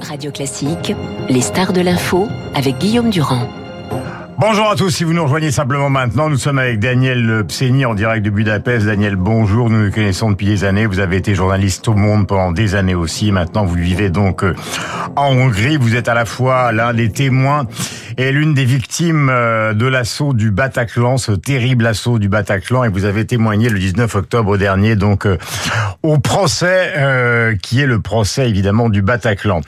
Radio 0.00 0.30
Classique, 0.30 0.94
les 1.28 1.40
stars 1.40 1.72
de 1.72 1.80
l'info 1.80 2.28
avec 2.54 2.78
Guillaume 2.78 3.10
Durand. 3.10 3.48
Bonjour 4.40 4.70
à 4.70 4.76
tous, 4.76 4.90
si 4.90 5.02
vous 5.02 5.14
nous 5.14 5.24
rejoignez 5.24 5.50
simplement 5.50 5.90
maintenant, 5.90 6.28
nous 6.28 6.36
sommes 6.36 6.60
avec 6.60 6.78
Daniel 6.78 7.44
Pseni 7.48 7.84
en 7.84 7.94
direct 7.94 8.24
de 8.24 8.30
Budapest. 8.30 8.86
Daniel, 8.86 9.16
bonjour, 9.16 9.68
nous 9.68 9.86
nous 9.86 9.90
connaissons 9.90 10.30
depuis 10.30 10.46
des 10.46 10.62
années, 10.62 10.86
vous 10.86 11.00
avez 11.00 11.16
été 11.16 11.34
journaliste 11.34 11.88
au 11.88 11.94
Monde 11.94 12.28
pendant 12.28 12.52
des 12.52 12.76
années 12.76 12.94
aussi, 12.94 13.32
maintenant 13.32 13.64
vous 13.64 13.74
vivez 13.74 14.10
donc 14.10 14.44
euh, 14.44 14.54
en 15.16 15.32
Hongrie, 15.32 15.76
vous 15.76 15.96
êtes 15.96 16.06
à 16.06 16.14
la 16.14 16.24
fois 16.24 16.70
l'un 16.70 16.94
des 16.94 17.10
témoins 17.10 17.66
et 18.16 18.30
l'une 18.30 18.54
des 18.54 18.64
victimes 18.64 19.28
euh, 19.28 19.74
de 19.74 19.86
l'assaut 19.86 20.32
du 20.32 20.52
Bataclan, 20.52 21.16
ce 21.16 21.32
terrible 21.32 21.84
assaut 21.84 22.20
du 22.20 22.28
Bataclan, 22.28 22.84
et 22.84 22.88
vous 22.90 23.06
avez 23.06 23.26
témoigné 23.26 23.68
le 23.68 23.80
19 23.80 24.14
octobre 24.14 24.56
dernier 24.56 24.94
donc 24.94 25.26
euh, 25.26 25.36
au 26.04 26.18
procès 26.18 27.58
qui 27.60 27.80
est 27.80 27.86
le 27.86 27.98
procès 27.98 28.48
évidemment 28.48 28.88
du 28.88 29.02
Bataclan. 29.02 29.62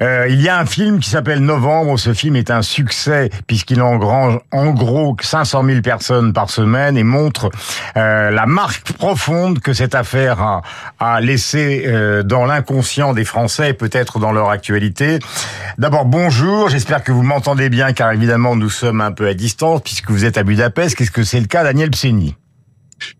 il 0.00 0.40
y 0.40 0.48
a 0.48 0.58
un 0.60 0.66
film 0.66 1.00
qui 1.00 1.10
s'appelle 1.10 1.40
Novembre, 1.40 1.98
ce 1.98 2.14
film 2.14 2.36
est 2.36 2.52
un 2.52 2.62
succès 2.62 3.30
puisqu'il 3.48 3.82
engrange 3.82 4.11
en 4.12 4.70
gros 4.72 5.16
500 5.20 5.64
000 5.64 5.80
personnes 5.80 6.32
par 6.32 6.50
semaine 6.50 6.96
et 6.96 7.02
montre 7.02 7.50
euh, 7.96 8.30
la 8.30 8.46
marque 8.46 8.92
profonde 8.92 9.60
que 9.60 9.72
cette 9.72 9.94
affaire 9.94 10.40
a, 10.40 10.62
a 10.98 11.20
laissé 11.20 11.84
euh, 11.86 12.22
dans 12.22 12.46
l'inconscient 12.46 13.12
des 13.12 13.24
Français 13.24 13.70
et 13.70 13.74
peut-être 13.74 14.18
dans 14.18 14.32
leur 14.32 14.50
actualité. 14.50 15.18
D'abord, 15.78 16.04
bonjour, 16.04 16.68
j'espère 16.68 17.02
que 17.02 17.12
vous 17.12 17.22
m'entendez 17.22 17.68
bien 17.68 17.92
car 17.92 18.12
évidemment 18.12 18.56
nous 18.56 18.70
sommes 18.70 19.00
un 19.00 19.12
peu 19.12 19.26
à 19.28 19.34
distance 19.34 19.80
puisque 19.82 20.10
vous 20.10 20.24
êtes 20.24 20.38
à 20.38 20.42
Budapest. 20.42 20.96
Qu'est-ce 20.96 21.10
que 21.10 21.24
c'est 21.24 21.40
le 21.40 21.46
cas, 21.46 21.64
Daniel 21.64 21.90
Pseni 21.90 22.36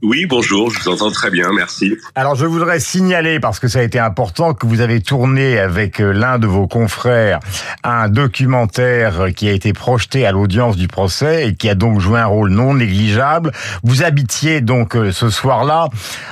oui, 0.03 0.27
bonjour, 0.27 0.71
je 0.71 0.81
vous 0.81 0.89
entends 0.89 1.11
très 1.11 1.31
bien, 1.31 1.49
merci. 1.55 1.97
Alors 2.15 2.35
je 2.35 2.47
voudrais 2.47 2.81
signaler, 2.81 3.41
parce 3.41 3.59
que 3.61 3.69
ça 3.69 3.81
a 3.81 3.83
été 3.83 3.99
important, 3.99 4.55
que 4.55 4.67
vous 4.67 4.81
avez 4.81 5.01
tourné 5.01 5.59
avec 5.59 6.01
euh, 6.01 6.13
l'un 6.13 6.39
de 6.39 6.47
vos 6.47 6.67
confrères 6.67 7.41
un 7.85 8.09
documentaire 8.09 9.29
qui 9.35 9.49
a 9.49 9.53
été 9.53 9.73
projeté 9.73 10.27
à 10.27 10.33
l'audience 10.33 10.77
du 10.77 10.89
procès 10.89 11.48
et 11.48 11.55
qui 11.55 11.69
a 11.69 11.75
donc 11.75 12.01
joué 12.01 12.21
un 12.21 12.27
rôle 12.27 12.51
non 12.51 12.75
négligeable. 12.75 13.53
Vous 13.83 14.03
habitiez 14.03 14.61
donc 14.61 14.97
euh, 14.97 15.12
ce 15.12 15.31
soir-là 15.31 15.89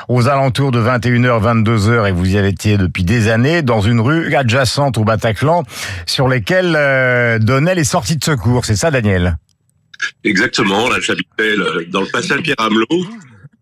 aux 0.08 0.28
alentours 0.28 0.70
de 0.70 0.80
21h, 0.80 1.64
22h 1.64 2.08
et 2.08 2.12
vous 2.12 2.34
y 2.34 2.36
étiez 2.36 2.78
depuis 2.78 3.04
des 3.04 3.28
années 3.28 3.62
dans 3.62 3.80
une 3.80 4.00
rue 4.00 4.34
adjacente 4.34 4.98
au 4.98 5.04
Bataclan 5.04 5.64
sur 6.06 6.28
lesquelles 6.28 6.74
euh, 6.76 7.38
donnaient 7.38 7.74
les 7.74 7.84
sorties 7.84 8.16
de 8.16 8.24
secours. 8.24 8.64
C'est 8.64 8.76
ça, 8.76 8.90
Daniel? 8.90 9.36
Exactement, 10.24 10.88
là 10.88 10.96
j'habitais 11.00 11.56
dans 11.88 12.00
le 12.00 12.06
passage 12.06 12.40
Pierre 12.40 12.56
Amelot, 12.58 12.86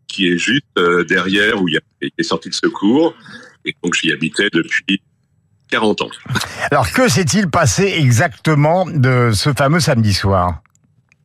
qui 0.09 0.29
est 0.29 0.39
juste 0.39 0.65
euh, 0.79 1.05
derrière 1.05 1.63
où 1.63 1.69
il 1.69 1.75
y 1.75 1.77
a 1.77 2.09
des 2.17 2.25
sorties 2.25 2.49
de 2.49 2.55
secours. 2.55 3.15
Et 3.65 3.75
donc 3.83 3.95
j'y 3.95 4.11
habitais 4.11 4.49
depuis 4.53 5.01
40 5.71 6.03
ans. 6.03 6.11
Alors 6.71 6.91
que 6.91 7.09
s'est-il 7.09 7.49
passé 7.49 7.95
exactement 7.99 8.87
de 8.87 9.31
ce 9.33 9.53
fameux 9.53 9.81
samedi 9.81 10.15
soir? 10.15 10.63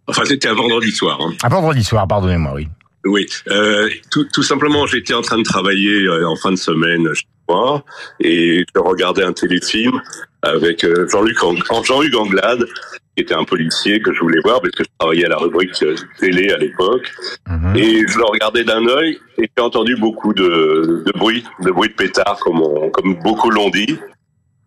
Enfin 0.08 0.24
c'était 0.26 0.50
un 0.50 0.54
vendredi 0.54 0.92
soir. 0.92 1.18
Hein. 1.22 1.34
Un 1.44 1.50
vendredi 1.50 1.84
soir, 1.84 2.08
pardonnez-moi, 2.08 2.54
oui. 2.54 2.68
Oui, 3.06 3.26
euh, 3.50 3.90
tout, 4.12 4.26
tout, 4.32 4.44
simplement 4.44 4.88
j'étais 4.88 5.14
en 5.14 5.22
train 5.22 5.38
de 5.38 5.44
travailler 5.44 6.04
euh, 6.04 6.26
en 6.28 6.38
fin 6.38 6.52
de 6.52 6.58
semaine 6.58 7.14
chez 7.14 7.26
moi 7.48 7.84
et 8.20 8.66
je 8.76 8.82
regardais 8.82 9.24
un 9.24 9.34
téléfilm 9.34 10.02
avec 10.42 10.84
euh, 10.84 11.08
Jean-Luc 11.10 11.38
Jean-Luc 11.84 12.16
Anglade 12.16 12.66
qui 13.16 13.24
était 13.24 13.36
un 13.36 13.44
policier 13.44 14.02
que 14.02 14.14
je 14.14 14.20
voulais 14.20 14.40
voir 14.44 14.62
parce 14.62 14.74
que 14.74 14.84
je 14.84 14.90
travaillais 14.98 15.26
à 15.26 15.30
la 15.30 15.38
rubrique 15.38 15.74
télé 16.20 16.52
à 16.52 16.58
l'époque. 16.58 17.12
Mhm. 17.48 17.76
Et 17.76 18.08
je 18.08 18.18
le 18.18 18.26
regardais 18.26 18.64
d'un 18.64 18.88
œil 18.88 19.20
et 19.38 19.50
j'ai 19.56 19.64
entendu 19.64 19.96
beaucoup 19.96 20.34
de, 20.34 21.04
de 21.06 21.12
bruit, 21.18 21.46
de 21.62 21.72
bruit 21.72 21.90
de 21.90 21.94
pétard, 21.94 22.40
comme, 22.40 22.92
comme 22.92 23.16
beaucoup 23.22 23.52
l'ont 23.52 23.70
dit. 23.70 23.98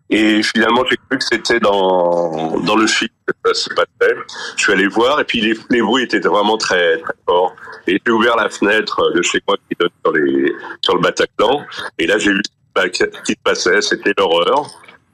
Et 0.09 0.41
finalement, 0.41 0.85
j'ai 0.89 0.95
cru 0.95 1.17
que 1.17 1.23
c'était 1.23 1.59
dans, 1.59 2.57
dans 2.61 2.77
le 2.77 2.87
film 2.87 3.09
que 3.25 3.33
ça 3.45 3.53
se 3.53 3.69
passait. 3.73 4.15
Je 4.55 4.63
suis 4.63 4.71
allé 4.71 4.87
voir 4.87 5.19
et 5.19 5.25
puis 5.25 5.41
les, 5.41 5.53
les 5.69 5.81
bruits 5.81 6.03
étaient 6.03 6.19
vraiment 6.19 6.57
très, 6.57 6.97
très 6.99 7.13
forts. 7.25 7.53
Et 7.87 7.99
j'ai 8.05 8.11
ouvert 8.13 8.37
la 8.37 8.49
fenêtre 8.49 9.01
de 9.13 9.21
chez 9.21 9.39
moi 9.45 9.57
qui 9.69 9.75
donne 9.77 9.89
sur, 10.05 10.13
les, 10.13 10.53
sur 10.81 10.95
le 10.95 11.01
Bataclan. 11.01 11.65
Et 11.99 12.07
là, 12.07 12.17
j'ai 12.17 12.31
vu 12.31 12.41
qui 12.89 13.33
se 13.33 13.37
passait? 13.43 13.81
C'était 13.81 14.13
l'horreur. 14.17 14.67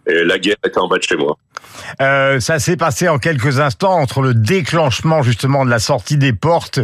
Et 0.05 0.23
la 0.23 0.37
guerre 0.37 0.57
était 0.65 0.79
en 0.79 0.87
bas 0.87 0.97
de 0.97 1.03
chez 1.03 1.15
moi. 1.15 1.37
Euh, 2.01 2.39
ça 2.39 2.59
s'est 2.59 2.77
passé 2.77 3.07
en 3.07 3.19
quelques 3.19 3.59
instants 3.59 3.99
entre 3.99 4.21
le 4.21 4.33
déclenchement 4.33 5.23
justement 5.23 5.65
de 5.65 5.69
la 5.69 5.79
sortie 5.79 6.17
des 6.17 6.33
portes 6.33 6.79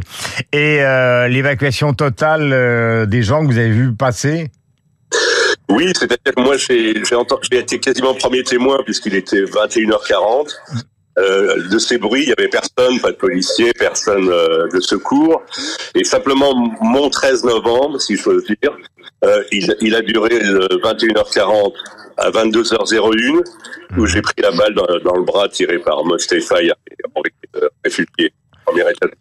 et 0.51 0.81
euh, 0.81 1.28
l'évacuation 1.28 1.94
totale 1.94 2.53
euh, 2.53 3.06
des 3.06 3.23
gens 3.23 3.41
que 3.41 3.51
vous 3.51 3.57
avez 3.57 3.72
vu 3.72 3.94
passer? 3.94 4.51
Oui, 5.69 5.91
c'est-à-dire 5.95 6.34
que 6.35 6.41
moi 6.41 6.56
j'ai 6.57 7.57
été 7.57 7.79
quasiment 7.79 8.13
premier 8.13 8.44
témoin 8.44 8.79
puisqu'il 8.84 9.16
était 9.16 9.44
21h40. 9.44 10.50
Euh, 11.17 11.67
de 11.69 11.79
ces 11.79 11.97
bruits, 11.97 12.23
il 12.23 12.29
y 12.29 12.33
avait 12.37 12.47
personne, 12.47 12.99
pas 13.01 13.11
de 13.11 13.17
policiers, 13.17 13.73
personne 13.73 14.29
euh, 14.29 14.67
de 14.69 14.79
secours. 14.79 15.41
Et 15.95 16.03
simplement, 16.03 16.53
mon 16.81 17.09
13 17.09 17.43
novembre, 17.43 17.99
si 17.99 18.15
je 18.15 18.29
veux 18.29 18.41
dire, 18.41 18.77
euh, 19.25 19.43
il, 19.51 19.95
a 19.95 20.01
duré 20.01 20.39
le 20.39 20.67
21h40 20.81 21.73
à 22.17 22.29
22h01, 22.31 23.43
où 23.97 24.05
j'ai 24.05 24.21
pris 24.21 24.41
la 24.41 24.51
balle 24.51 24.73
dans, 24.75 25.15
le 25.15 25.23
bras 25.23 25.49
tiré 25.49 25.79
par 25.79 26.05
Mostefa, 26.05 26.55
réfugié, 27.83 28.33
premier 28.65 28.81
étage 28.81 29.11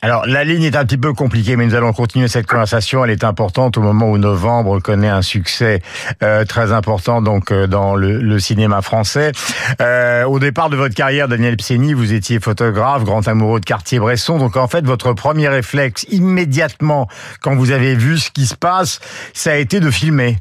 alors 0.00 0.26
la 0.26 0.44
ligne 0.44 0.62
est 0.62 0.76
un 0.76 0.84
petit 0.84 0.96
peu 0.96 1.12
compliquée, 1.12 1.56
mais 1.56 1.66
nous 1.66 1.74
allons 1.74 1.92
continuer 1.92 2.28
cette 2.28 2.46
conversation. 2.46 3.04
Elle 3.04 3.10
est 3.10 3.24
importante 3.24 3.76
au 3.76 3.80
moment 3.80 4.08
où 4.08 4.16
Novembre 4.16 4.78
connaît 4.78 5.08
un 5.08 5.22
succès 5.22 5.82
euh, 6.22 6.44
très 6.44 6.72
important 6.72 7.20
donc 7.20 7.50
euh, 7.50 7.66
dans 7.66 7.96
le, 7.96 8.20
le, 8.20 8.38
cinéma 8.38 8.80
français. 8.80 9.32
Euh, 9.80 10.24
au 10.24 10.38
départ 10.38 10.70
de 10.70 10.76
votre 10.76 10.94
carrière, 10.94 11.26
Daniel 11.26 11.56
Pseni, 11.56 11.94
vous 11.94 12.12
étiez 12.12 12.38
photographe, 12.38 13.02
grand 13.02 13.26
amoureux 13.26 13.58
de 13.58 13.64
Cartier-Bresson. 13.64 14.38
Donc 14.38 14.56
en 14.56 14.68
fait, 14.68 14.84
votre 14.86 15.14
premier 15.14 15.48
réflexe 15.48 16.06
immédiatement 16.10 17.08
quand 17.40 17.56
vous 17.56 17.72
avez 17.72 17.96
vu 17.96 18.18
ce 18.18 18.30
qui 18.30 18.46
se 18.46 18.54
passe, 18.54 19.00
ça 19.34 19.50
a 19.50 19.56
été 19.56 19.80
de 19.80 19.90
filmer. 19.90 20.36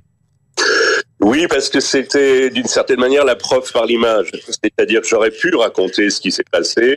Oui, 1.19 1.47
parce 1.47 1.69
que 1.69 1.79
c'était 1.79 2.50
d'une 2.50 2.67
certaine 2.67 3.00
manière 3.00 3.25
la 3.25 3.35
preuve 3.35 3.72
par 3.72 3.85
l'image. 3.85 4.31
C'est-à-dire 4.47 5.01
que 5.01 5.07
j'aurais 5.07 5.31
pu 5.31 5.55
raconter 5.55 6.09
ce 6.09 6.22
qui 6.22 6.31
s'est 6.31 6.45
passé, 6.51 6.95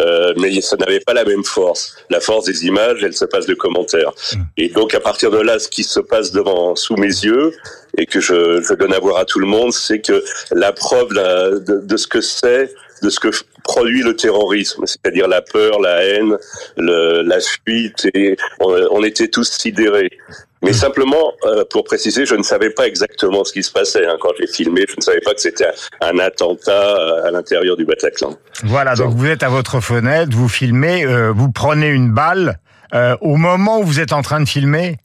euh, 0.00 0.32
mais 0.38 0.60
ça 0.60 0.76
n'avait 0.76 1.00
pas 1.00 1.12
la 1.12 1.24
même 1.24 1.44
force. 1.44 1.96
La 2.08 2.20
force 2.20 2.46
des 2.46 2.64
images, 2.64 3.02
elle 3.02 3.14
se 3.14 3.26
passe 3.26 3.46
de 3.46 3.54
commentaires. 3.54 4.12
Mm. 4.32 4.36
Et 4.56 4.68
donc 4.68 4.94
à 4.94 5.00
partir 5.00 5.30
de 5.30 5.38
là, 5.38 5.58
ce 5.58 5.68
qui 5.68 5.84
se 5.84 6.00
passe 6.00 6.32
devant 6.32 6.76
sous 6.76 6.96
mes 6.96 7.06
yeux 7.06 7.52
et 7.98 8.06
que 8.06 8.20
je, 8.20 8.62
je 8.62 8.74
donne 8.74 8.94
à 8.94 8.98
voir 8.98 9.18
à 9.18 9.24
tout 9.24 9.40
le 9.40 9.46
monde, 9.46 9.72
c'est 9.72 10.00
que 10.00 10.24
la 10.52 10.72
preuve 10.72 11.08
de, 11.08 11.80
de 11.80 11.96
ce 11.96 12.06
que 12.06 12.20
c'est, 12.20 12.72
de 13.02 13.10
ce 13.10 13.20
que 13.20 13.28
produit 13.64 14.02
le 14.02 14.16
terrorisme, 14.16 14.84
c'est-à-dire 14.86 15.28
la 15.28 15.42
peur, 15.42 15.80
la 15.80 16.02
haine, 16.02 16.36
le, 16.76 17.22
la 17.22 17.38
fuite, 17.40 18.08
et 18.14 18.36
on, 18.60 18.72
on 18.90 19.04
était 19.04 19.28
tous 19.28 19.50
sidérés. 19.50 20.10
Mais 20.62 20.72
simplement, 20.72 21.34
euh, 21.44 21.64
pour 21.70 21.84
préciser, 21.84 22.26
je 22.26 22.34
ne 22.34 22.42
savais 22.42 22.70
pas 22.70 22.86
exactement 22.86 23.44
ce 23.44 23.52
qui 23.52 23.62
se 23.62 23.70
passait 23.70 24.06
hein, 24.06 24.16
quand 24.20 24.30
j'ai 24.38 24.46
filmé. 24.48 24.86
Je 24.88 24.96
ne 24.96 25.02
savais 25.02 25.20
pas 25.20 25.34
que 25.34 25.40
c'était 25.40 25.68
un, 26.00 26.18
attentat 26.18 26.72
euh, 26.72 27.28
à 27.28 27.30
l'intérieur 27.30 27.76
du 27.76 27.84
Bataclan. 27.84 28.34
Voilà, 28.64 28.96
donc, 28.96 29.14
vous 29.14 29.26
êtes 29.26 29.44
à 29.44 29.48
votre 29.48 29.80
fenêtre, 29.80 30.36
vous 30.36 30.48
filmez, 30.48 31.04
euh, 31.04 31.30
vous 31.30 31.52
prenez 31.52 31.88
une 31.88 32.10
balle. 32.12 32.58
au 33.20 33.36
moment 33.36 33.80
où 33.80 33.84
vous 33.84 34.00
êtes 34.00 34.12
en 34.12 34.22
train 34.22 34.40
de 34.40 34.48
filmer, 34.48 34.96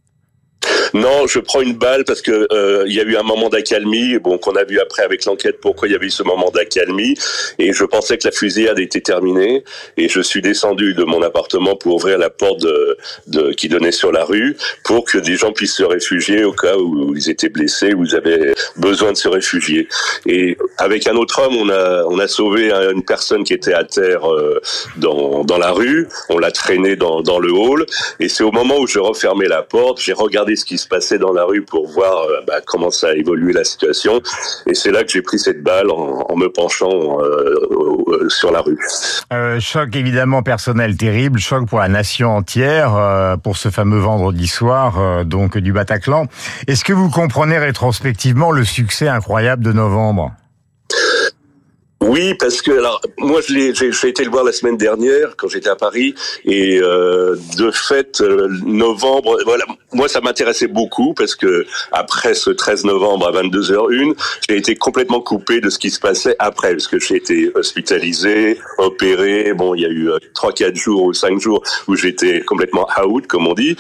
non, 0.93 1.25
je 1.27 1.39
prends 1.39 1.61
une 1.61 1.73
balle 1.73 2.05
parce 2.05 2.21
que 2.21 2.47
euh, 2.51 2.83
il 2.87 2.93
y 2.93 2.99
a 2.99 3.03
eu 3.03 3.15
un 3.15 3.23
moment 3.23 3.49
d'accalmie, 3.49 4.19
bon 4.19 4.37
qu'on 4.37 4.55
a 4.55 4.63
vu 4.63 4.79
après 4.79 5.03
avec 5.03 5.25
l'enquête 5.25 5.59
pourquoi 5.59 5.87
il 5.87 5.91
y 5.91 5.95
avait 5.95 6.05
eu 6.05 6.11
ce 6.11 6.21
moment 6.21 6.51
d'accalmie, 6.51 7.15
et 7.57 7.73
je 7.73 7.83
pensais 7.83 8.17
que 8.17 8.27
la 8.27 8.31
fusillade 8.31 8.77
était 8.77 9.01
terminée, 9.01 9.63
et 9.97 10.07
je 10.07 10.21
suis 10.21 10.41
descendu 10.41 10.93
de 10.93 11.03
mon 11.03 11.23
appartement 11.23 11.75
pour 11.75 11.95
ouvrir 11.95 12.19
la 12.19 12.29
porte 12.29 12.61
de, 12.61 12.97
de, 13.27 13.53
qui 13.53 13.69
donnait 13.69 13.91
sur 13.91 14.11
la 14.11 14.23
rue 14.23 14.55
pour 14.83 15.03
que 15.05 15.17
des 15.17 15.35
gens 15.35 15.51
puissent 15.51 15.75
se 15.75 15.83
réfugier 15.83 16.43
au 16.43 16.53
cas 16.53 16.77
où 16.77 17.15
ils 17.15 17.29
étaient 17.29 17.49
blessés 17.49 17.93
ou 17.93 18.05
ils 18.05 18.15
avaient 18.15 18.53
besoin 18.77 19.11
de 19.11 19.17
se 19.17 19.27
réfugier. 19.27 19.87
Et 20.27 20.57
avec 20.77 21.07
un 21.07 21.15
autre 21.15 21.41
homme, 21.41 21.55
on 21.55 21.69
a 21.69 22.03
on 22.05 22.19
a 22.19 22.27
sauvé 22.27 22.71
une 22.71 23.03
personne 23.03 23.43
qui 23.43 23.53
était 23.53 23.73
à 23.73 23.83
terre 23.83 24.31
euh, 24.31 24.61
dans 24.97 25.43
dans 25.43 25.57
la 25.57 25.71
rue, 25.71 26.07
on 26.29 26.37
l'a 26.37 26.51
traîné 26.51 26.95
dans 26.95 27.21
dans 27.21 27.39
le 27.39 27.51
hall, 27.51 27.85
et 28.19 28.29
c'est 28.29 28.43
au 28.43 28.51
moment 28.51 28.77
où 28.77 28.85
je 28.85 28.99
refermais 28.99 29.47
la 29.47 29.63
porte, 29.63 29.99
j'ai 29.99 30.13
regardé 30.13 30.55
ce 30.55 30.65
qui 30.65 30.77
se 30.83 30.87
passait 30.87 31.17
dans 31.17 31.33
la 31.33 31.45
rue 31.45 31.63
pour 31.63 31.87
voir 31.87 32.23
euh, 32.23 32.41
bah, 32.47 32.61
comment 32.65 32.91
ça 32.91 33.09
a 33.09 33.13
évolué 33.13 33.53
la 33.53 33.63
situation. 33.63 34.21
Et 34.67 34.73
c'est 34.73 34.91
là 34.91 35.03
que 35.03 35.11
j'ai 35.11 35.21
pris 35.21 35.39
cette 35.39 35.63
balle 35.63 35.89
en, 35.89 36.35
me 36.35 36.47
penchant 36.47 37.19
euh, 37.21 38.29
sur 38.29 38.51
la 38.51 38.61
rue. 38.61 38.77
Euh, 39.31 39.59
choc 39.59 39.95
évidemment 39.95 40.43
personnel 40.43 40.97
terrible, 40.97 41.39
choc 41.39 41.67
pour 41.67 41.79
la 41.79 41.87
nation 41.87 42.35
entière, 42.35 42.95
euh, 42.95 43.37
pour 43.37 43.57
ce 43.57 43.69
fameux 43.69 43.99
vendredi 43.99 44.47
soir 44.47 44.99
euh, 44.99 45.23
donc 45.23 45.57
du 45.57 45.73
Bataclan. 45.73 46.27
Est-ce 46.67 46.83
que 46.83 46.93
vous 46.93 47.09
comprenez 47.09 47.57
rétrospectivement 47.57 48.51
le 48.51 48.63
succès 48.63 49.07
incroyable 49.07 49.63
de 49.63 49.71
novembre? 49.71 50.31
Oui, 52.05 52.33
parce 52.33 52.61
que 52.61 52.71
alors 52.71 53.01
moi 53.17 53.39
j'ai, 53.47 53.69
été 53.69 54.25
le 54.25 54.29
voir 54.29 54.43
la 54.43 54.51
semaine 54.51 54.75
dernière 54.75 55.37
quand 55.37 55.47
j'étais 55.47 55.69
à 55.69 55.77
Paris 55.77 56.13
et 56.43 56.79
euh, 56.81 57.37
de 57.57 57.71
fait 57.71 58.19
euh, 58.19 58.49
novembre, 58.65 59.37
voilà, 59.45 59.63
moi 59.93 60.09
ça 60.09 60.19
m'intéressait 60.19 60.67
beaucoup 60.67 61.13
parce 61.13 61.33
que 61.33 61.65
après 61.93 62.33
ce 62.33 62.49
13 62.49 62.83
novembre 62.83 63.27
à 63.27 63.31
22h01, 63.31 64.15
j'ai 64.49 64.57
été 64.57 64.75
complètement 64.75 65.21
coupé 65.21 65.61
de 65.61 65.69
ce 65.69 65.79
qui 65.79 65.89
se 65.89 65.99
passait 66.01 66.35
après 66.39 66.71
parce 66.71 66.87
que 66.87 66.99
j'ai 66.99 67.15
été 67.15 67.49
hospitalisé, 67.55 68.59
opéré, 68.79 69.53
bon 69.53 69.73
il 69.73 69.81
y 69.83 69.85
a 69.85 69.89
eu 69.89 70.09
euh, 70.09 70.17
trois 70.33 70.51
quatre 70.51 70.75
jours 70.75 71.03
ou 71.03 71.13
cinq 71.13 71.39
jours 71.39 71.63
où 71.87 71.95
j'étais 71.95 72.41
complètement 72.41 72.85
out 73.01 73.27
comme 73.27 73.47
on 73.47 73.53
dit. 73.53 73.77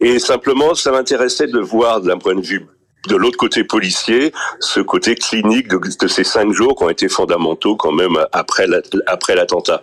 Et 0.00 0.20
simplement 0.20 0.76
ça 0.76 0.92
m'intéressait 0.92 1.48
de 1.48 1.58
voir 1.58 2.00
d'un 2.00 2.18
point 2.18 2.36
de 2.36 2.46
vue 2.46 2.64
de 3.08 3.16
l'autre 3.16 3.36
côté 3.36 3.64
policier, 3.64 4.32
ce 4.60 4.80
côté 4.80 5.14
clinique 5.14 5.68
de, 5.68 6.08
ces 6.08 6.24
cinq 6.24 6.52
jours 6.52 6.76
qui 6.76 6.84
ont 6.84 6.90
été 6.90 7.08
fondamentaux 7.08 7.76
quand 7.76 7.92
même 7.92 8.18
après 8.32 8.64
après 9.06 9.34
l'attentat. 9.34 9.80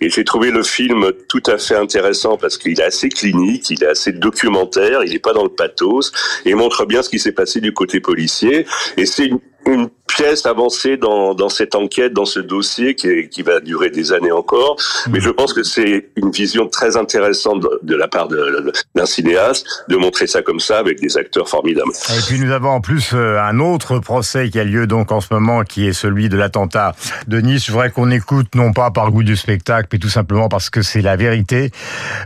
Et 0.00 0.08
j'ai 0.10 0.24
trouvé 0.24 0.50
le 0.50 0.62
film 0.62 1.12
tout 1.28 1.42
à 1.46 1.58
fait 1.58 1.76
intéressant 1.76 2.36
parce 2.36 2.58
qu'il 2.58 2.78
est 2.78 2.84
assez 2.84 3.08
clinique, 3.08 3.70
il 3.70 3.82
est 3.82 3.88
assez 3.88 4.12
documentaire, 4.12 5.02
il 5.04 5.12
n'est 5.12 5.18
pas 5.18 5.32
dans 5.32 5.44
le 5.44 5.50
pathos 5.50 6.12
et 6.44 6.54
montre 6.54 6.86
bien 6.86 7.02
ce 7.02 7.10
qui 7.10 7.18
s'est 7.18 7.32
passé 7.32 7.60
du 7.60 7.72
côté 7.72 8.00
policier. 8.00 8.66
Et 8.96 9.06
c'est 9.06 9.26
une, 9.26 9.40
une 9.66 9.88
pièce 10.14 10.46
avancée 10.46 10.96
dans, 10.96 11.48
cette 11.48 11.74
enquête, 11.74 12.12
dans 12.12 12.24
ce 12.24 12.40
dossier 12.40 12.94
qui, 12.94 13.42
va 13.42 13.60
durer 13.60 13.90
des 13.90 14.12
années 14.12 14.32
encore. 14.32 14.76
Mais 15.10 15.20
je 15.20 15.30
pense 15.30 15.52
que 15.52 15.62
c'est 15.62 16.10
une 16.16 16.30
vision 16.30 16.68
très 16.68 16.96
intéressante 16.96 17.64
de, 17.82 17.96
la 17.96 18.08
part 18.08 18.28
d'un 18.28 19.06
cinéaste 19.06 19.66
de 19.88 19.96
montrer 19.96 20.26
ça 20.26 20.42
comme 20.42 20.60
ça 20.60 20.78
avec 20.78 21.00
des 21.00 21.16
acteurs 21.16 21.48
formidables. 21.48 21.90
Et 22.10 22.20
puis 22.26 22.38
nous 22.38 22.52
avons 22.52 22.70
en 22.70 22.80
plus 22.80 23.12
euh, 23.14 23.40
un 23.40 23.58
autre 23.58 23.98
procès 23.98 24.50
qui 24.50 24.58
a 24.58 24.64
lieu 24.64 24.86
donc 24.86 25.12
en 25.12 25.20
ce 25.20 25.32
moment, 25.32 25.64
qui 25.64 25.86
est 25.86 25.92
celui 25.92 26.28
de 26.28 26.36
l'attentat 26.36 26.94
de 27.26 27.40
Nice. 27.40 27.66
Je 27.66 27.72
voudrais 27.72 27.90
qu'on 27.90 28.10
écoute 28.10 28.54
non 28.54 28.72
pas 28.72 28.90
par 28.90 29.10
goût 29.10 29.22
du 29.22 29.36
spectacle, 29.36 29.88
mais 29.92 29.98
tout 29.98 30.08
simplement 30.08 30.48
parce 30.48 30.70
que 30.70 30.82
c'est 30.82 31.02
la 31.02 31.16
vérité. 31.16 31.70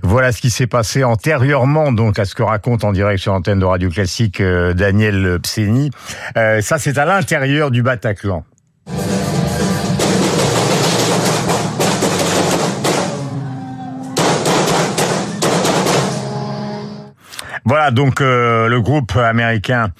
Voilà 0.02 0.32
ce 0.32 0.40
qui 0.40 0.50
s'est 0.50 0.66
passé 0.66 1.04
antérieurement 1.04 1.92
donc 1.92 2.18
à 2.18 2.24
ce 2.24 2.34
que 2.34 2.42
raconte 2.42 2.84
en 2.84 2.92
direct 2.92 3.20
sur 3.20 3.32
l'antenne 3.32 3.58
de 3.58 3.64
Radio 3.64 3.90
Classique 3.90 4.40
euh, 4.40 4.74
Daniel 4.74 5.38
Pseni. 5.42 5.90
Euh, 6.36 6.60
ça 6.60 6.78
c'est 6.78 6.98
à 6.98 7.04
l'intérieur 7.04 7.70
du 7.76 7.82
Bataclan. 7.82 8.42
Voilà, 17.66 17.90
donc 17.90 18.20
euh, 18.20 18.68
le 18.68 18.80
groupe 18.80 19.16
américain 19.16 19.90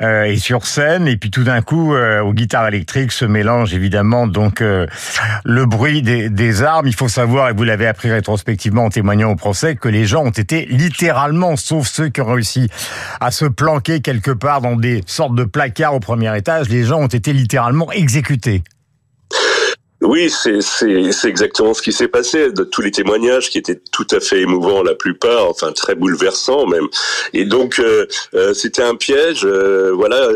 euh, 0.00 0.22
est 0.22 0.36
sur 0.36 0.64
scène 0.64 1.08
et 1.08 1.16
puis 1.16 1.32
tout 1.32 1.42
d'un 1.42 1.60
coup, 1.60 1.92
euh, 1.92 2.20
aux 2.20 2.32
guitares 2.32 2.68
électriques 2.68 3.10
se 3.10 3.24
mélange 3.24 3.74
évidemment 3.74 4.28
donc 4.28 4.60
euh, 4.60 4.86
le 5.44 5.66
bruit 5.66 6.02
des, 6.02 6.30
des, 6.30 6.62
armes. 6.62 6.86
Il 6.86 6.94
faut 6.94 7.08
savoir, 7.08 7.48
et 7.48 7.52
vous 7.52 7.64
l'avez 7.64 7.88
appris 7.88 8.12
rétrospectivement 8.12 8.84
en 8.84 8.90
témoignant 8.90 9.32
au 9.32 9.34
procès, 9.34 9.74
que 9.74 9.88
les 9.88 10.06
gens 10.06 10.22
ont 10.22 10.30
été 10.30 10.66
littéralement, 10.66 11.56
sauf 11.56 11.88
ceux 11.88 12.10
qui 12.10 12.20
ont 12.20 12.32
réussi 12.32 12.70
à 13.20 13.32
se 13.32 13.44
planquer 13.44 14.00
quelque 14.00 14.30
part 14.30 14.60
dans 14.60 14.76
des 14.76 15.02
sortes 15.06 15.34
de 15.34 15.42
placards 15.42 15.94
au 15.94 16.00
premier 16.00 16.36
étage, 16.38 16.68
les 16.68 16.84
gens 16.84 17.00
ont 17.00 17.08
été 17.08 17.32
littéralement 17.32 17.90
exécutés. 17.90 18.62
Oui, 20.06 20.30
c'est 20.30 21.28
exactement 21.28 21.74
ce 21.74 21.82
qui 21.82 21.92
s'est 21.92 22.08
passé. 22.08 22.52
De 22.52 22.62
tous 22.62 22.82
les 22.82 22.90
témoignages 22.92 23.50
qui 23.50 23.58
étaient 23.58 23.80
tout 23.90 24.06
à 24.12 24.20
fait 24.20 24.40
émouvants, 24.40 24.82
la 24.82 24.94
plupart, 24.94 25.48
enfin 25.48 25.72
très 25.72 25.94
bouleversants 25.94 26.66
même. 26.66 26.86
Et 27.32 27.44
donc 27.44 27.78
euh, 27.78 28.06
euh, 28.34 28.54
c'était 28.54 28.82
un 28.82 28.94
piège. 28.94 29.44
Euh, 29.44 29.92
voilà, 29.94 30.28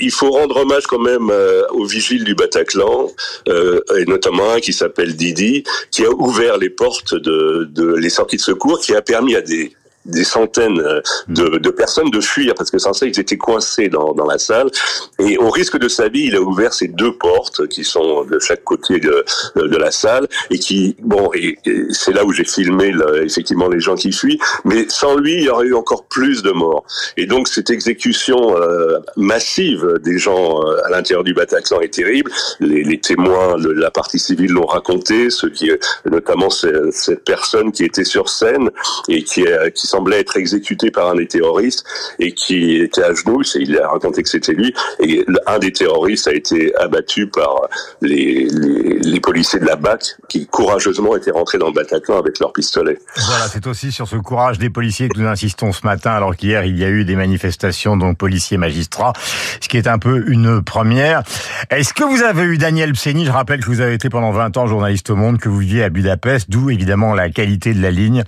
il 0.00 0.12
faut 0.12 0.30
rendre 0.30 0.58
hommage 0.58 0.86
quand 0.86 1.00
même 1.00 1.32
aux 1.70 1.84
vigiles 1.86 2.24
du 2.24 2.34
Bataclan, 2.34 3.10
et 3.48 4.04
notamment 4.06 4.52
un 4.52 4.60
qui 4.60 4.72
s'appelle 4.72 5.16
Didi, 5.16 5.64
qui 5.90 6.04
a 6.04 6.10
ouvert 6.10 6.58
les 6.58 6.70
portes 6.70 7.14
de, 7.14 7.68
de 7.70 7.94
les 7.94 8.10
sorties 8.10 8.36
de 8.36 8.42
secours, 8.42 8.80
qui 8.80 8.94
a 8.94 9.02
permis 9.02 9.34
à 9.34 9.40
des 9.40 9.72
des 10.06 10.24
centaines 10.24 10.80
euh, 10.80 11.00
de, 11.28 11.58
de, 11.58 11.70
personnes 11.70 12.10
de 12.10 12.20
fuir 12.20 12.54
parce 12.54 12.70
que 12.70 12.78
sans 12.78 12.92
ça 12.92 13.06
ils 13.06 13.18
étaient 13.18 13.36
coincés 13.36 13.88
dans, 13.88 14.12
dans 14.12 14.26
la 14.26 14.38
salle. 14.38 14.70
Et 15.18 15.36
au 15.38 15.50
risque 15.50 15.78
de 15.78 15.88
sa 15.88 16.08
vie 16.08 16.24
il 16.24 16.36
a 16.36 16.40
ouvert 16.40 16.72
ces 16.72 16.88
deux 16.88 17.16
portes 17.16 17.66
qui 17.68 17.84
sont 17.84 18.24
de 18.24 18.38
chaque 18.38 18.64
côté 18.64 18.98
de, 18.98 19.24
de 19.56 19.76
la 19.76 19.90
salle 19.90 20.28
et 20.50 20.58
qui 20.58 20.96
bon 21.00 21.30
et, 21.34 21.56
c'est 21.90 22.12
là 22.12 22.24
où 22.24 22.32
j'ai 22.32 22.44
filmé 22.44 22.92
effectivement 23.22 23.68
les 23.68 23.80
gens 23.80 23.94
qui 23.94 24.12
fuient. 24.12 24.38
Mais 24.64 24.86
sans 24.88 25.16
lui 25.16 25.34
il 25.34 25.42
y 25.44 25.48
aurait 25.48 25.66
eu 25.66 25.74
encore 25.74 26.04
plus 26.06 26.42
de 26.42 26.50
morts. 26.50 26.84
Et 27.16 27.26
donc 27.26 27.48
cette 27.48 27.70
exécution 27.70 28.56
euh, 28.56 28.98
massive 29.16 29.98
des 30.02 30.18
gens 30.18 30.62
euh, 30.64 30.84
à 30.84 30.90
l'intérieur 30.90 31.24
du 31.24 31.34
Bataclan 31.34 31.80
est 31.80 31.92
terrible. 31.92 32.30
Les, 32.60 32.82
les 32.84 33.00
témoins 33.00 33.58
de 33.58 33.70
la 33.70 33.90
partie 33.90 34.18
civile 34.18 34.52
l'ont 34.52 34.66
raconté 34.66 35.30
ceux 35.30 35.50
qui 35.50 35.70
notamment 36.04 36.50
cette 36.50 37.24
personne 37.24 37.72
qui 37.72 37.84
était 37.84 38.04
sur 38.04 38.28
scène 38.28 38.70
et 39.08 39.22
qui, 39.24 39.44
qui 39.74 39.86
semblait 39.96 40.20
être 40.20 40.36
exécuté 40.36 40.90
par 40.90 41.10
un 41.10 41.14
des 41.14 41.26
terroristes 41.26 41.84
et 42.18 42.32
qui 42.32 42.76
était 42.76 43.02
à 43.02 43.14
genoux. 43.14 43.42
Il 43.54 43.78
a 43.78 43.88
raconté 43.88 44.22
que 44.22 44.28
c'était 44.28 44.52
lui. 44.52 44.74
Et 45.00 45.24
un 45.46 45.58
des 45.58 45.72
terroristes 45.72 46.28
a 46.28 46.34
été 46.34 46.74
abattu 46.76 47.28
par 47.28 47.68
les, 48.02 48.46
les, 48.50 48.98
les, 48.98 49.20
policiers 49.20 49.58
de 49.58 49.64
la 49.64 49.76
BAC 49.76 50.16
qui 50.28 50.46
courageusement 50.46 51.16
étaient 51.16 51.30
rentrés 51.30 51.58
dans 51.58 51.68
le 51.68 51.72
Bataclan 51.72 52.18
avec 52.18 52.38
leurs 52.38 52.52
pistolets. 52.52 52.98
Voilà, 53.26 53.48
c'est 53.48 53.66
aussi 53.66 53.90
sur 53.90 54.06
ce 54.06 54.16
courage 54.16 54.58
des 54.58 54.70
policiers 54.70 55.08
que 55.08 55.18
nous 55.18 55.26
insistons 55.26 55.72
ce 55.72 55.84
matin, 55.84 56.10
alors 56.10 56.36
qu'hier 56.36 56.64
il 56.64 56.78
y 56.78 56.84
a 56.84 56.88
eu 56.88 57.04
des 57.04 57.16
manifestations, 57.16 57.96
donc 57.96 58.18
policiers, 58.18 58.58
magistrats, 58.58 59.12
ce 59.60 59.68
qui 59.68 59.76
est 59.78 59.86
un 59.86 59.98
peu 59.98 60.24
une 60.28 60.62
première. 60.62 61.22
Est-ce 61.70 61.94
que 61.94 62.04
vous 62.04 62.22
avez 62.22 62.44
eu 62.44 62.58
Daniel 62.58 62.92
Pseni? 62.92 63.24
Je 63.24 63.30
rappelle 63.30 63.60
que 63.60 63.66
vous 63.66 63.80
avez 63.80 63.94
été 63.94 64.08
pendant 64.08 64.32
20 64.32 64.56
ans 64.56 64.66
journaliste 64.66 65.10
au 65.10 65.16
Monde, 65.16 65.38
que 65.38 65.48
vous 65.48 65.58
viviez 65.58 65.84
à 65.84 65.88
Budapest, 65.88 66.50
d'où 66.50 66.70
évidemment 66.70 67.14
la 67.14 67.30
qualité 67.30 67.72
de 67.72 67.80
la 67.80 67.90
ligne, 67.90 68.24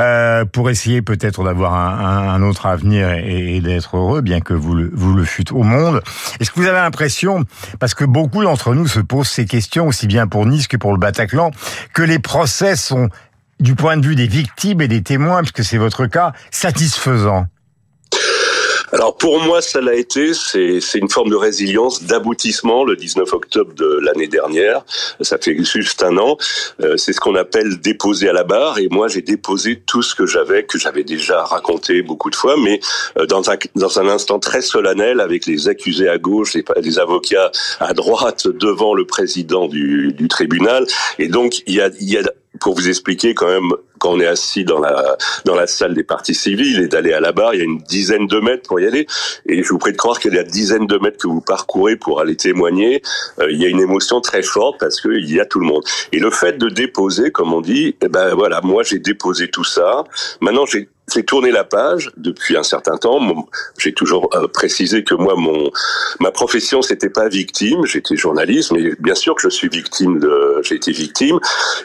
euh, 0.00 0.44
pour 0.44 0.70
essayer 0.70 1.02
peut-être 1.16 1.44
d'avoir 1.44 1.74
un, 1.74 2.42
autre 2.42 2.66
avenir 2.66 3.10
et, 3.10 3.56
et 3.56 3.60
d'être 3.60 3.96
heureux, 3.96 4.20
bien 4.20 4.40
que 4.40 4.54
vous 4.54 4.74
le, 4.74 4.90
vous 4.92 5.14
le 5.14 5.24
fûtes 5.24 5.52
au 5.52 5.62
monde. 5.62 6.02
Est-ce 6.40 6.50
que 6.50 6.60
vous 6.60 6.66
avez 6.66 6.78
l'impression, 6.78 7.44
parce 7.78 7.94
que 7.94 8.04
beaucoup 8.04 8.42
d'entre 8.42 8.74
nous 8.74 8.86
se 8.86 9.00
posent 9.00 9.28
ces 9.28 9.44
questions, 9.44 9.88
aussi 9.88 10.06
bien 10.06 10.26
pour 10.26 10.46
Nice 10.46 10.68
que 10.68 10.76
pour 10.76 10.92
le 10.92 10.98
Bataclan, 10.98 11.50
que 11.92 12.02
les 12.02 12.18
procès 12.18 12.76
sont, 12.76 13.08
du 13.60 13.74
point 13.74 13.96
de 13.96 14.06
vue 14.06 14.16
des 14.16 14.26
victimes 14.26 14.80
et 14.80 14.88
des 14.88 15.02
témoins, 15.02 15.40
puisque 15.42 15.64
c'est 15.64 15.78
votre 15.78 16.06
cas, 16.06 16.32
satisfaisants? 16.50 17.46
Alors 18.92 19.16
pour 19.16 19.40
moi, 19.40 19.62
ça 19.62 19.80
l'a 19.80 19.94
été. 19.94 20.34
C'est 20.34 20.98
une 20.98 21.08
forme 21.08 21.30
de 21.30 21.36
résilience, 21.36 22.02
d'aboutissement. 22.02 22.84
Le 22.84 22.94
19 22.94 23.32
octobre 23.32 23.72
de 23.74 23.98
l'année 24.02 24.28
dernière, 24.28 24.84
ça 25.22 25.38
fait 25.38 25.56
juste 25.64 26.02
un 26.02 26.18
an. 26.18 26.36
Euh, 26.82 26.96
c'est 26.96 27.12
ce 27.12 27.20
qu'on 27.20 27.34
appelle 27.34 27.80
déposer 27.80 28.28
à 28.28 28.34
la 28.34 28.44
barre. 28.44 28.78
Et 28.78 28.88
moi, 28.90 29.08
j'ai 29.08 29.22
déposé 29.22 29.82
tout 29.86 30.02
ce 30.02 30.14
que 30.14 30.26
j'avais, 30.26 30.64
que 30.64 30.78
j'avais 30.78 31.04
déjà 31.04 31.42
raconté 31.42 32.02
beaucoup 32.02 32.28
de 32.28 32.36
fois, 32.36 32.56
mais 32.58 32.80
euh, 33.18 33.26
dans 33.26 33.50
un 33.50 33.56
dans 33.74 33.98
un 33.98 34.08
instant 34.08 34.38
très 34.38 34.60
solennel 34.60 35.20
avec 35.20 35.46
les 35.46 35.68
accusés 35.68 36.08
à 36.08 36.18
gauche, 36.18 36.54
les, 36.54 36.64
les 36.82 36.98
avocats 36.98 37.50
à 37.80 37.94
droite 37.94 38.46
devant 38.46 38.94
le 38.94 39.06
président 39.06 39.68
du, 39.68 40.12
du 40.12 40.28
tribunal. 40.28 40.86
Et 41.18 41.28
donc 41.28 41.62
il 41.66 41.74
y 41.74 41.80
a 41.80 41.90
il 41.98 42.10
y 42.10 42.18
a 42.18 42.22
pour 42.60 42.74
vous 42.74 42.88
expliquer 42.88 43.34
quand 43.34 43.48
même, 43.48 43.72
quand 43.98 44.10
on 44.10 44.20
est 44.20 44.26
assis 44.26 44.64
dans 44.64 44.78
la 44.78 45.16
dans 45.44 45.54
la 45.54 45.66
salle 45.66 45.94
des 45.94 46.02
parties 46.02 46.34
civiles 46.34 46.80
et 46.80 46.88
d'aller 46.88 47.12
à 47.12 47.20
la 47.20 47.32
barre, 47.32 47.54
il 47.54 47.58
y 47.58 47.60
a 47.60 47.64
une 47.64 47.78
dizaine 47.78 48.26
de 48.26 48.40
mètres 48.40 48.68
pour 48.68 48.80
y 48.80 48.86
aller. 48.86 49.06
Et 49.46 49.62
je 49.62 49.68
vous 49.68 49.78
prie 49.78 49.92
de 49.92 49.96
croire 49.96 50.18
qu'il 50.18 50.34
y 50.34 50.38
a 50.38 50.42
dizaines 50.42 50.86
de 50.86 50.98
mètres 50.98 51.18
que 51.18 51.28
vous 51.28 51.40
parcourez 51.40 51.96
pour 51.96 52.20
aller 52.20 52.36
témoigner. 52.36 53.02
Euh, 53.40 53.50
il 53.50 53.60
y 53.60 53.64
a 53.64 53.68
une 53.68 53.80
émotion 53.80 54.20
très 54.20 54.42
forte 54.42 54.78
parce 54.78 55.00
qu'il 55.00 55.30
y 55.30 55.40
a 55.40 55.46
tout 55.46 55.60
le 55.60 55.66
monde. 55.66 55.82
Et 56.12 56.18
le 56.18 56.30
fait 56.30 56.58
de 56.58 56.68
déposer, 56.68 57.30
comme 57.30 57.52
on 57.52 57.60
dit, 57.60 57.96
eh 58.02 58.08
ben 58.08 58.34
voilà, 58.34 58.60
moi 58.62 58.82
j'ai 58.82 58.98
déposé 58.98 59.48
tout 59.48 59.64
ça. 59.64 60.04
Maintenant 60.40 60.66
j'ai 60.66 60.88
j'ai 61.12 61.24
tourné 61.24 61.50
la 61.50 61.64
page 61.64 62.10
depuis 62.16 62.56
un 62.56 62.62
certain 62.62 62.96
temps. 62.96 63.20
J'ai 63.78 63.92
toujours 63.92 64.30
euh, 64.34 64.46
précisé 64.46 65.02
que 65.02 65.14
moi, 65.14 65.34
mon 65.36 65.70
ma 66.20 66.30
profession, 66.30 66.80
c'était 66.80 67.10
pas 67.10 67.28
victime. 67.28 67.84
J'étais 67.84 68.16
journaliste, 68.16 68.72
mais 68.72 68.92
bien 69.00 69.14
sûr 69.14 69.34
que 69.34 69.42
je 69.42 69.48
suis 69.48 69.68
victime 69.68 70.20
de. 70.20 70.60
J'ai 70.62 70.76
été 70.76 70.92
victime. 70.92 71.38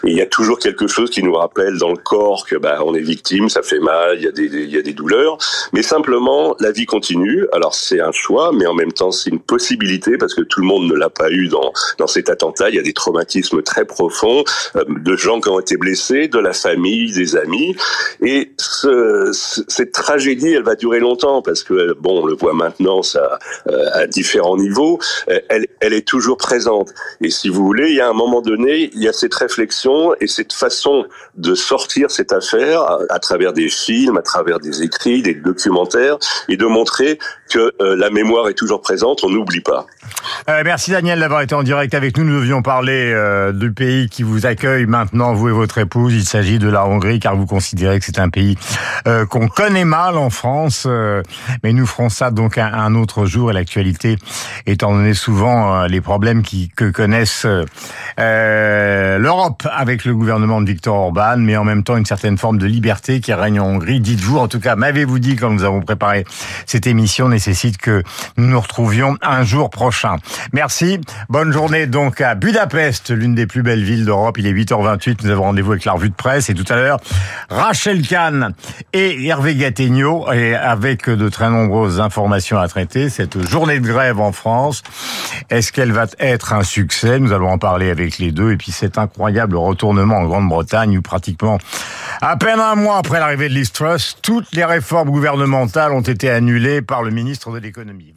Et 0.04 0.12
il 0.12 0.18
y 0.18 0.22
a 0.22 0.28
toujours 0.28 0.60
quelque 0.60 0.88
chose 0.88 1.10
qui 1.10 1.24
nous 1.24 1.34
rappelle 1.34 1.78
dans 1.78 1.90
le 1.90 1.98
corps 1.98 2.46
que 2.46 2.56
bah 2.56 2.80
on 2.86 2.94
est 2.94 3.02
victime, 3.02 3.50
ça 3.50 3.64
fait 3.64 3.80
mal, 3.80 4.18
il 4.18 4.24
y 4.24 4.28
a 4.28 4.32
des 4.32 4.46
il 4.46 4.70
y 4.70 4.78
a 4.78 4.82
des 4.82 4.94
douleurs. 4.94 5.38
Mais 5.74 5.82
simplement, 5.82 6.56
la 6.60 6.72
vie 6.72 6.86
continue. 6.86 7.48
Alors 7.54 7.74
c'est 7.74 8.00
un 8.00 8.12
choix, 8.12 8.52
mais 8.54 8.68
en 8.68 8.76
même 8.76 8.92
temps 8.92 9.12
c'est 9.12 9.32
une 9.32 9.40
possibilité 9.40 10.18
parce 10.18 10.36
que 10.36 10.42
tout 10.42 10.62
le 10.62 10.68
monde 10.68 10.88
ne 10.88 10.96
l'a 10.96 11.10
pas 11.10 11.32
eu 11.32 11.48
dans 11.48 11.74
dans 11.98 12.08
cet 12.08 12.30
attentat. 12.30 12.70
Il 12.70 12.76
y 12.76 12.80
a 12.80 12.84
des 12.84 12.94
traumatismes 12.94 13.64
très 13.64 13.86
profonds 13.86 14.44
euh, 14.76 14.84
de 14.88 15.16
gens 15.16 15.42
qui 15.42 15.50
ont 15.50 15.60
été 15.60 15.76
blessés, 15.76 16.28
de 16.28 16.40
la 16.40 16.54
famille, 16.54 17.12
des 17.12 17.36
amis. 17.36 17.76
Et 18.22 18.52
ce 18.58 19.07
euh, 19.08 19.32
cette 19.32 19.92
tragédie, 19.92 20.54
elle 20.54 20.64
va 20.64 20.76
durer 20.76 21.00
longtemps 21.00 21.42
parce 21.42 21.64
que 21.64 21.94
bon, 21.94 22.24
on 22.24 22.26
le 22.26 22.36
voit 22.36 22.54
maintenant, 22.54 23.02
ça 23.02 23.40
euh, 23.68 23.90
à 23.94 24.08
différents 24.08 24.58
niveaux, 24.58 25.00
elle, 25.28 25.68
elle 25.80 25.94
est 25.94 26.08
toujours 26.08 26.38
présente. 26.38 26.94
Et 27.22 27.30
si 27.30 27.50
vous 27.50 27.64
voulez, 27.64 27.90
il 27.90 27.96
y 27.96 28.02
a 28.02 28.10
un 28.10 28.14
moment 28.14 28.42
donné, 28.42 28.90
il 28.94 29.02
y 29.02 29.08
a 29.08 29.14
cette 29.14 29.34
réflexion 29.34 30.14
et 30.20 30.28
cette 30.28 30.54
façon 30.54 31.06
de 31.36 31.56
sortir 31.56 32.12
cette 32.12 32.34
affaire 32.34 32.82
à, 32.82 33.00
à 33.10 33.20
travers 33.20 33.54
des 33.54 33.70
films, 33.70 34.18
à 34.18 34.22
travers 34.22 34.60
des 34.60 34.84
écrits, 34.84 35.22
des 35.22 35.36
documentaires, 35.36 36.18
et 36.50 36.58
de 36.58 36.66
montrer 36.66 37.20
que 37.50 37.74
la 37.80 38.10
mémoire 38.10 38.50
est 38.50 38.54
toujours 38.54 38.82
présente. 38.82 39.24
On 39.24 39.30
n'oublie 39.30 39.62
pas. 39.62 39.88
Euh, 40.50 40.62
merci 40.64 40.92
Daniel 40.92 41.20
d'avoir 41.20 41.42
été 41.42 41.54
en 41.56 41.64
direct 41.64 41.94
avec 41.94 42.18
nous. 42.18 42.24
Nous 42.24 42.40
devions 42.40 42.62
parler 42.62 43.12
euh, 43.14 43.52
du 43.52 43.74
pays 43.74 44.08
qui 44.08 44.24
vous 44.24 44.46
accueille 44.46 44.86
maintenant, 44.86 45.34
vous 45.34 45.50
et 45.50 45.52
votre 45.52 45.78
épouse. 45.78 46.14
Il 46.14 46.24
s'agit 46.24 46.58
de 46.58 46.70
la 46.70 46.86
Hongrie, 46.86 47.20
car 47.20 47.36
vous 47.36 47.46
considérez 47.46 48.00
que 48.00 48.06
c'est 48.06 48.18
un 48.18 48.30
pays 48.30 48.58
euh, 49.08 49.26
qu'on 49.26 49.50
connaît 49.50 49.84
mal 49.84 50.18
en 50.18 50.30
France. 50.30 50.86
Euh, 50.88 51.22
mais 51.64 51.74
nous 51.74 51.86
ferons 51.86 52.08
ça 52.08 52.32
donc 52.32 52.58
un, 52.58 52.96
autre 52.96 53.26
jour. 53.26 53.52
Et 53.52 53.54
l'actualité, 53.54 54.16
étant 54.66 54.94
donné 54.94 55.14
souvent 55.14 55.86
les 55.86 56.00
problèmes 56.00 56.44
qui, 56.44 56.70
que 56.70 56.90
connaissent 56.92 57.46
avec 59.72 60.06
le 60.06 60.14
gouvernement 60.14 60.62
de 60.62 60.68
Viktor 60.68 60.96
Orban, 60.96 61.38
mais 61.38 61.58
en 61.58 61.64
même 61.64 61.84
temps 61.84 61.98
une 61.98 62.06
certaine 62.06 62.38
forme 62.38 62.58
de 62.58 62.66
liberté 62.66 63.20
qui 63.20 63.34
règne 63.34 63.60
en 63.60 63.68
Hongrie. 63.68 64.00
Dites-vous, 64.00 64.38
en 64.38 64.48
tout 64.48 64.60
cas, 64.60 64.76
m'avez-vous 64.76 65.20
dit 65.20 65.36
quand 65.36 65.50
nous 65.50 65.64
avons 65.64 65.82
préparé 65.82 66.26
cette 66.66 66.88
émission, 66.88 67.30
nécessite 67.30 67.78
que 67.78 68.04
nous 68.38 68.48
nous 68.48 68.60
retrouvions 68.60 69.18
un 69.22 69.44
jour 69.44 69.70
prochain. 69.70 70.18
Merci. 70.54 71.00
Bonne 71.30 71.52
journée 71.52 71.88
donc 71.88 72.22
à 72.22 72.36
Budapest, 72.36 73.12
l'une 73.12 73.36
des 73.36 73.48
plus 73.48 73.64
belles 73.64 73.84
villes 73.84 74.06
d'Europe. 74.06 74.38
Il 74.38 74.48
est 74.48 74.54
8h28. 74.54 75.20
Nous 75.24 75.30
avons 75.30 75.44
rendez-vous 75.44 75.72
avec 75.72 75.86
la 75.86 75.94
revue 75.94 76.10
de 76.10 76.16
presse 76.16 76.50
et 76.50 76.54
tout 76.54 76.66
à 76.70 76.76
l'heure, 76.76 77.00
Rachel 77.50 78.02
Kahn 78.06 78.54
et 78.94 79.28
Hervé 79.28 79.56
Gattegno 79.56 80.32
et 80.32 80.56
avec 80.56 81.10
de 81.10 81.30
très 81.30 81.50
nombreuses 81.50 82.00
informations 82.00 82.60
à 82.60 82.68
traiter. 82.68 83.10
Cette 83.10 83.48
journée 83.48 83.80
de 83.80 83.88
grève 83.88 84.20
en 84.20 84.32
France, 84.32 84.84
est-ce 85.50 85.72
qu'elle 85.72 85.92
va 85.92 86.06
être 86.20 86.54
un 86.54 86.64
succès? 86.64 87.20
Nous 87.20 87.34
allons 87.34 87.50
en 87.50 87.58
parler 87.58 87.90
avec 87.90 88.18
les 88.18 88.32
deux. 88.32 88.52
Et 88.52 88.58
puis 88.58 88.72
cet 88.72 88.98
retournement 89.46 90.18
en 90.18 90.26
Grande-Bretagne 90.26 90.98
où 90.98 91.02
pratiquement 91.02 91.58
à 92.22 92.36
peine 92.38 92.60
un 92.60 92.76
mois 92.76 92.98
après 92.98 93.20
l'arrivée 93.20 93.50
de 93.50 93.54
Liz 93.54 93.72
Truss, 93.72 94.18
toutes 94.22 94.52
les 94.54 94.66
réformes 94.66 95.10
gouvernementales 95.10 95.92
ont 95.92 96.02
été 96.02 96.30
annulées 96.30 96.82
par 96.82 97.04
le 97.04 97.12
ministre 97.12 97.52
de 97.52 97.60
l'économie. 97.60 98.14